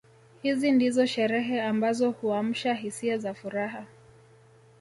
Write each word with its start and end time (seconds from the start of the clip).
Hizi 0.43 0.71
ndizo 0.71 1.05
sherehe 1.05 1.61
ambazo 1.61 2.11
huamsha 2.11 2.73
hisia 2.73 3.17
za 3.17 3.33
furaha 3.33 3.85